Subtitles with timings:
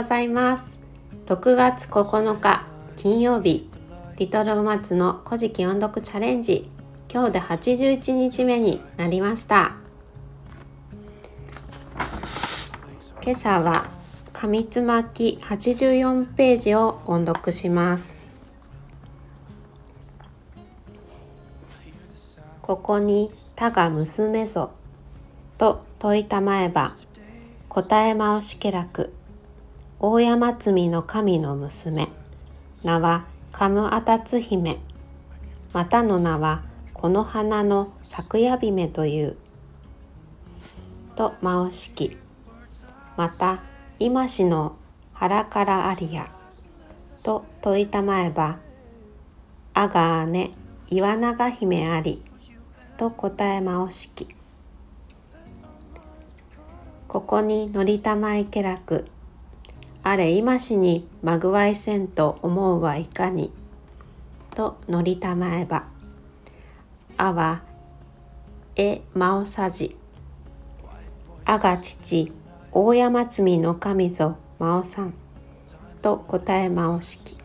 [0.00, 0.78] ございます。
[1.26, 2.66] 6月9日
[2.96, 3.68] 金曜日。
[4.16, 6.70] リトルマツの古事記音読チャレンジ。
[7.12, 9.76] 今日で81日目になりました。
[13.22, 13.90] 今朝は
[14.32, 18.22] 紙つまき84ページを音読します。
[22.62, 24.70] ここに他が娘ぞ。
[25.58, 26.96] と問いたまえば
[27.68, 29.12] 答えまおしけらく。
[30.02, 32.08] 大山積の神の娘。
[32.82, 34.78] 名はカムアタツ姫。
[35.74, 36.62] またの名は
[36.94, 39.36] この花の咲夜姫という。
[41.16, 42.16] とまおしき。
[43.18, 43.60] また
[43.98, 44.76] 今しの
[45.12, 46.30] 腹からありや。
[47.22, 48.56] と問いたまえば
[49.74, 50.52] あがあね
[50.88, 52.22] 岩永姫あり。
[52.96, 54.28] と答えまおしき。
[57.06, 59.04] ここに乗りたまいけらく
[60.02, 63.52] あれ今しにまぐわいせんと思うはいかに？
[64.54, 65.84] と乗りたまえば
[67.16, 67.62] あは
[68.76, 69.96] えまおさじ
[71.44, 72.32] あが父
[72.72, 75.14] 大山積みの神ぞまおさん
[76.02, 77.36] と答えまおしき。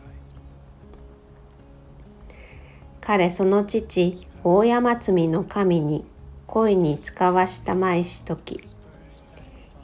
[3.00, 6.04] 彼その父大山積みの神に
[6.46, 8.60] 恋に使わしたまいしとき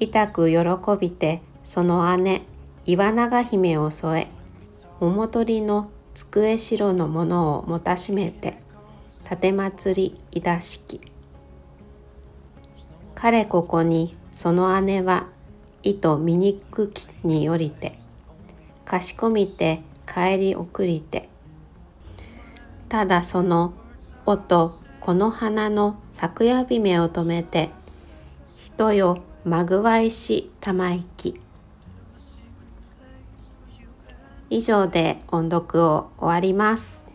[0.00, 0.58] 痛く喜
[1.00, 2.42] びてその姉
[2.84, 4.28] 岩永姫を添え
[4.98, 8.58] 桃取りの机城のものをもたしめて
[9.30, 11.00] 立祭りいだしき。
[13.14, 15.28] 彼ここにその姉は
[15.84, 17.98] 糸醜きによりて
[18.84, 21.28] かしこみて帰り送りて。
[22.88, 23.72] ただその
[24.26, 27.70] 音この花の昨夜姫を止めて
[28.66, 31.40] 人よまぐわいしたまいき。
[34.52, 37.06] 以上で音読を終わります。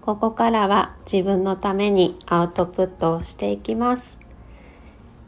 [0.00, 4.18] ここからは自分のためにアウトプットをしていきます。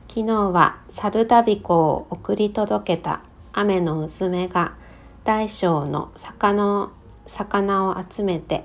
[0.08, 4.74] 昨日は猿ダビコを送り届けた雨のうずめが
[5.22, 6.90] 大小の魚を
[7.26, 8.64] 魚を集めて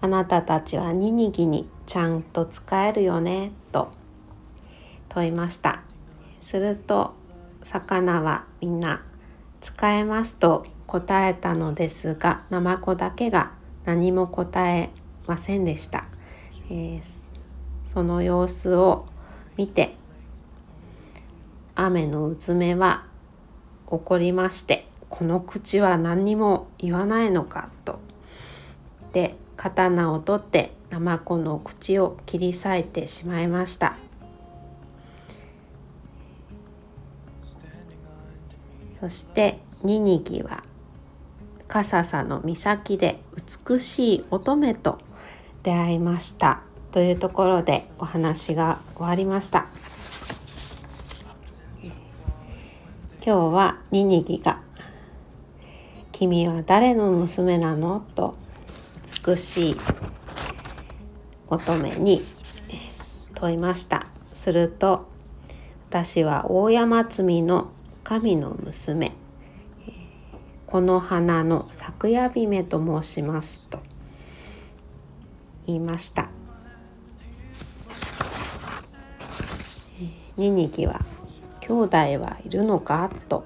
[0.00, 3.92] あなたたちはニニギにちゃんと使えるよねと
[5.08, 5.82] 問いました。
[6.42, 7.14] すると
[7.68, 9.02] 魚はみんな
[9.60, 13.52] 使えますと答えたのですがナマコだけが
[13.84, 14.90] 何も答え
[15.26, 16.06] ませんでした、
[16.70, 17.02] えー、
[17.84, 19.06] その様子を
[19.58, 19.96] 見て
[21.74, 23.04] 雨のうつめは
[23.86, 27.98] 怒りましてこの口は何にも言わないのかと。
[29.12, 33.96] で刀を取ってナマコの口を切り裂いてしまいました。
[38.98, 40.64] そしてニニギは
[41.68, 43.20] 笠佐の岬で
[43.68, 44.98] 美しい乙女と
[45.62, 46.62] 出会いました。
[46.90, 49.66] というところでお話が終わりました。
[53.24, 54.60] 今日はニニギが
[56.12, 58.34] 「君は誰の娘なの?」と
[59.26, 59.76] 美しい
[61.48, 62.22] 乙女に
[63.34, 64.06] 問いました。
[64.32, 65.06] すると
[65.90, 67.68] 私は大山積の
[68.08, 69.12] 神の娘。
[70.66, 73.80] この花の咲夜姫と申しますと。
[75.66, 76.30] 言いました。
[80.38, 81.02] ニニギは
[81.60, 83.44] 兄弟はいるのかと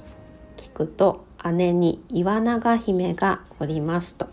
[0.56, 4.28] 聞くと姉に岩永姫がおりますと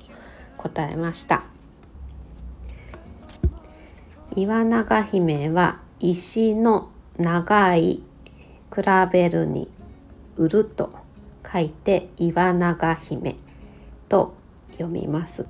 [0.57, 1.41] 答えました。
[4.35, 8.03] 岩永姫は石の長い
[8.71, 9.67] 比べるに
[10.39, 10.91] 売ると
[11.51, 13.35] 書いて岩永姫
[14.07, 14.33] と
[14.71, 15.45] 読みます。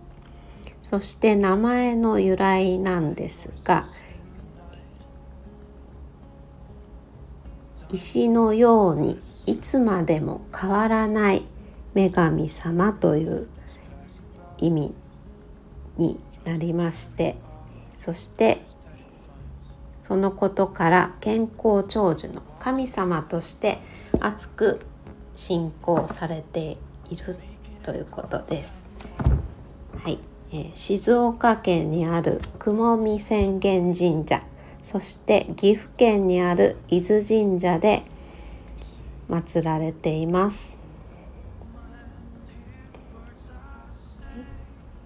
[0.82, 3.88] そして名前の由来なんですが
[7.92, 11.44] 石のようにいつまでも変わらない
[11.94, 13.48] 女神様という
[14.58, 14.94] 意味
[15.98, 17.36] になりまして
[17.96, 18.64] そして
[20.02, 23.80] そのことから健康長寿の神様として
[24.20, 24.80] 厚く
[25.36, 26.78] 信仰されて
[27.10, 27.36] いる
[27.84, 28.88] ということです。
[30.04, 30.20] はい、
[30.52, 34.44] えー、静岡県にある雲見浅間神社
[34.84, 38.04] そして岐阜県にある伊豆神社で
[39.30, 40.74] 祀られています。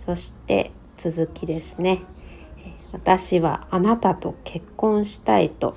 [0.05, 2.01] そして続きですね。
[2.91, 5.75] 私はあなたと結婚したいと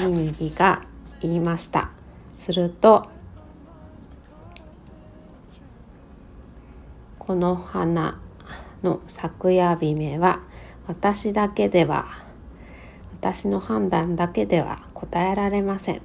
[0.00, 0.82] ニニギが
[1.20, 1.90] 言いました。
[2.34, 3.08] すると
[7.18, 8.20] この花
[8.82, 10.40] の咲や姫は
[10.86, 12.22] 私だけでは
[13.20, 16.02] 私の判断だけでは答えられません。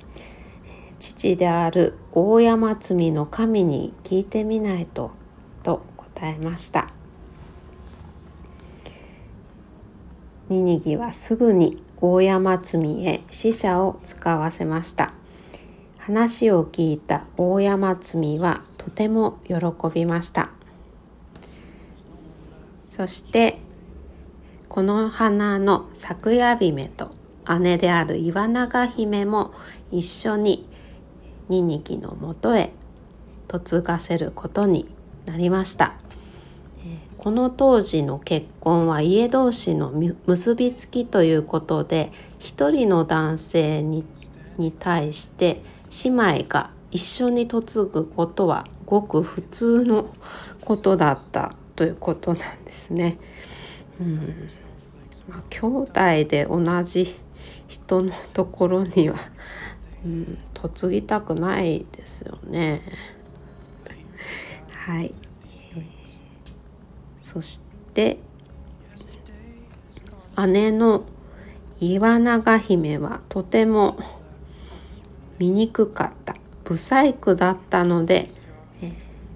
[1.00, 5.12] 父である大山積の神に聞いてみないと
[5.64, 6.90] と答えました。
[10.50, 15.14] ニニギはすぐに大山積へ使者を使わせました。
[16.00, 19.56] 話を聞いた大山積はとても喜
[19.94, 20.50] びました。
[22.90, 23.60] そして
[24.68, 27.12] この花の咲夜姫と
[27.60, 29.52] 姉である岩永姫も
[29.92, 30.68] 一緒に
[31.50, 32.72] ニニギのもとへ
[33.48, 34.88] 嫁がせることに
[35.26, 35.96] なりました。
[37.22, 44.04] この当時の結婚は家同士の結びつきということで一人の男性に
[44.80, 45.62] 対して
[46.04, 50.10] 姉妹が一緒に嫁ぐことはごく普通の
[50.62, 53.20] ことだったということなんですね。
[54.00, 54.50] うん
[55.30, 55.92] ま、兄弟
[56.28, 57.16] で同じ
[57.68, 59.18] 人のところには、
[60.04, 60.40] うん、
[60.82, 62.82] 嫁ぎたくないですよね。
[64.72, 65.14] はい、
[67.32, 67.62] そし
[67.94, 68.20] て
[70.48, 71.06] 姉の
[71.80, 73.98] 岩永姫はとても
[75.40, 76.36] 醜かった。
[76.66, 78.30] 不細工だったので、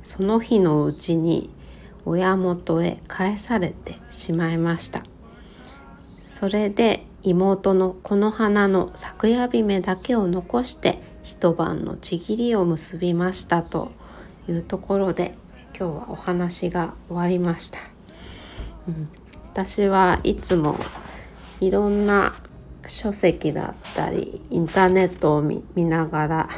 [0.04, 1.50] その日のうちに
[2.06, 5.04] 親元へ返されてしまいました。
[6.32, 13.92] それで妹のこの花の咲夜姫だけを残して一晩のちぎりを結びましたと
[14.48, 15.36] いうところで
[15.78, 17.80] 今日はお話が終わりました、
[18.88, 19.10] うん、
[19.52, 20.78] 私はいつも
[21.60, 22.34] いろんな
[22.88, 26.50] 書籍だったりインターネットを見ながら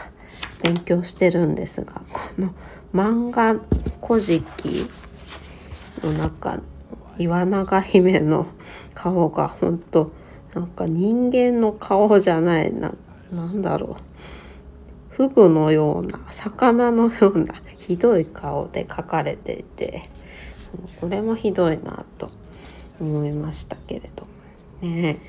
[0.61, 2.53] 勉強してるんですがこの
[2.93, 3.59] 漫画
[4.05, 4.87] 古事記
[6.03, 6.59] の中
[7.17, 8.45] 岩永姫の
[8.93, 10.11] 顔が本当
[10.53, 12.93] なんか人間の顔じゃないな。
[13.31, 14.01] なんだろう。
[15.17, 20.11] フグのような魚のような ひどい顔で描かれていて
[21.01, 22.29] これもひどいなと
[23.01, 24.27] 思いましたけれど
[24.79, 25.19] もね。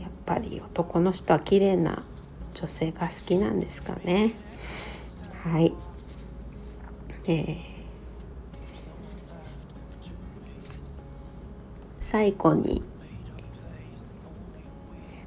[0.00, 2.04] やっぱり男の人は綺麗な
[2.54, 4.32] 女性が好きなんですかね。
[5.42, 5.74] はい、
[7.26, 7.56] えー。
[12.00, 12.82] 最後に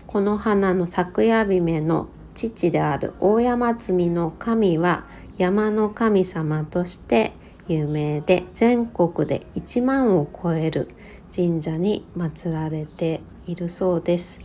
[0.08, 2.08] この花の咲夜姫の
[2.50, 5.06] 父である大山積の神は
[5.38, 7.34] 山の神様として
[7.68, 10.90] 有名で全国で1万を超える
[11.34, 14.40] 神社に祀られているそうです。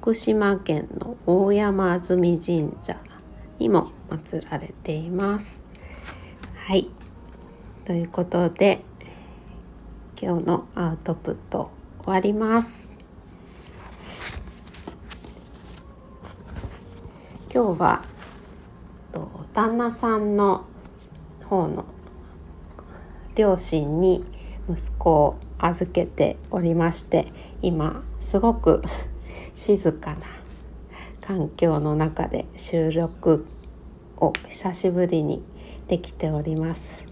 [0.00, 2.96] 福島県の大山積神社
[3.58, 5.64] にも祀られています。
[6.56, 6.88] はい。
[7.84, 8.82] ということで
[10.20, 11.70] 今日のアウトプット
[12.04, 12.97] 終わります
[17.50, 18.04] 今日は
[19.54, 20.66] 旦那さんの
[21.46, 21.86] 方の
[23.34, 24.22] 両親に
[24.68, 27.32] 息子を預けておりまして
[27.62, 28.82] 今すごく
[29.54, 30.18] 静かな
[31.22, 33.46] 環境の中で収録
[34.18, 35.42] を久しぶりに
[35.88, 37.06] できております。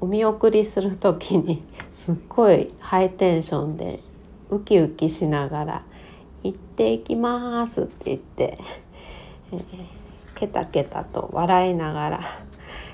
[0.00, 3.98] お見送りする時にすっごいハイテンションで
[4.48, 5.84] ウキウキしながら
[6.78, 8.56] 「っていきます」って言って、
[9.52, 9.62] えー、
[10.36, 12.20] ケタケタと笑いながら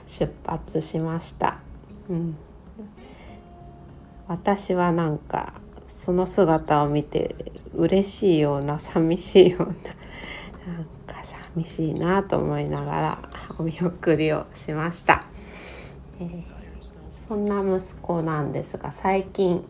[0.07, 1.59] 出発しました。
[2.09, 2.37] うん、
[4.27, 5.53] 私はなんか
[5.87, 7.35] その姿を見て
[7.75, 9.67] 嬉しいような寂しいような
[10.73, 13.19] なんか寂しいなと思いながら
[13.59, 15.25] お見送りをしました。
[16.21, 16.65] えー
[17.27, 19.65] そんな息子なんですが最近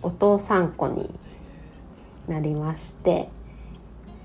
[0.00, 1.10] お父さん子に
[2.30, 3.28] なりまして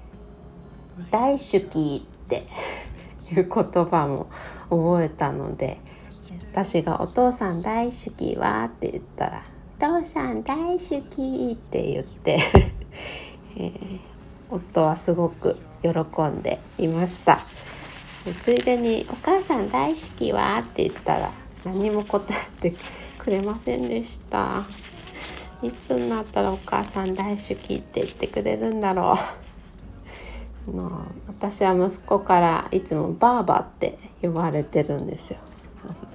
[1.11, 2.47] 「大好き」って
[3.33, 4.27] いう言葉も
[4.69, 5.79] 覚えたので
[6.51, 9.43] 私が「お父さん大好きは?」って言ったら
[9.77, 12.39] 「お父さん大好き」って言って
[13.57, 13.99] えー、
[14.51, 15.89] 夫はすごく喜
[16.23, 17.39] んでいました
[18.41, 21.31] ついでに「お母さん大好きは?」って言ったら
[21.65, 22.23] 何も答
[22.61, 22.75] えて
[23.17, 24.63] くれませんでした
[25.65, 29.17] いつになったらお母さん大好きって言ってくれるんだろ
[30.67, 30.71] う。
[30.71, 30.91] もう
[31.27, 35.39] 私は息子からいつもばあばって呼ばれてるんですよ。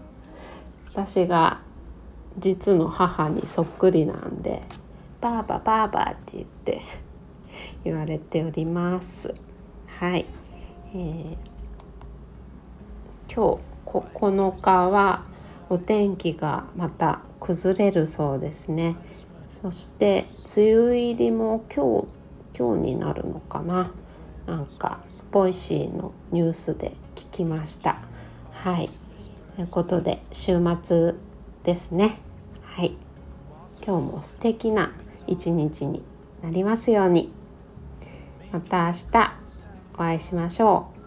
[0.94, 1.60] 私が
[2.38, 4.62] 実の母にそっくりなんで
[5.20, 6.82] バーババーバーって言って
[7.82, 9.34] 言われております。
[9.98, 10.24] はい、
[10.94, 11.36] えー、
[13.32, 15.24] 今日9日は
[15.68, 18.96] お天気がまた崩れるそうですね。
[19.50, 20.26] そして
[20.56, 22.08] 梅雨入りも今日
[22.58, 23.92] 今日になるのかな？
[24.46, 27.98] なんか Voicy のニュースで聞きました。
[28.52, 28.90] はい。
[29.56, 31.14] ということで週末
[31.64, 32.18] ですね。
[32.62, 32.96] はい。
[33.84, 34.92] 今日も素敵な
[35.26, 36.02] 一日に
[36.42, 37.32] なりますように。
[38.52, 39.32] また明日
[39.94, 40.99] お会いしましょう。